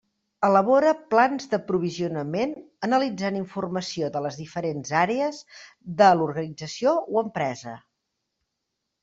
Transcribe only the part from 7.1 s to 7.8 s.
empresa.